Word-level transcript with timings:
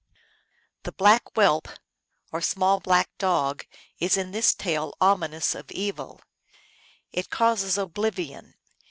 The 0.81 0.91
black 0.91 1.29
whelp 1.35 1.67
or 2.31 2.41
small 2.41 2.79
black 2.79 3.15
dog 3.19 3.67
is 3.99 4.17
in 4.17 4.31
this 4.31 4.55
tale 4.55 4.95
ominous 4.99 5.53
of 5.53 5.69
evil. 5.71 6.21
It 7.11 7.29
causes 7.29 7.77
oblivion. 7.77 8.55